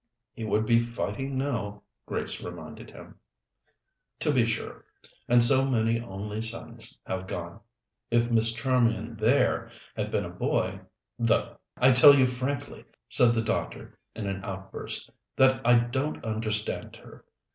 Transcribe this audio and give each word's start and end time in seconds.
"He 0.33 0.43
would 0.43 0.65
be 0.65 0.79
fighting 0.79 1.37
now," 1.37 1.83
Grace 2.07 2.41
reminded 2.41 2.89
him. 2.89 3.19
"To 4.21 4.33
be 4.33 4.47
sure, 4.47 4.83
and 5.27 5.43
so 5.43 5.69
many 5.69 6.01
only 6.01 6.41
sons 6.41 6.97
have 7.05 7.27
gone. 7.27 7.59
If 8.09 8.31
Miss 8.31 8.51
Charmian 8.51 9.15
there 9.15 9.69
had 9.95 10.09
been 10.09 10.25
a 10.25 10.31
boy, 10.33 10.81
though! 11.19 11.55
I 11.77 11.91
tell 11.91 12.15
you 12.15 12.25
frankly," 12.25 12.83
said 13.09 13.35
the 13.35 13.43
doctor, 13.43 13.99
in 14.15 14.25
an 14.25 14.43
outburst, 14.43 15.11
"that 15.35 15.61
I 15.63 15.77
don't 15.77 16.25
understand 16.25 16.95
her. 16.95 17.23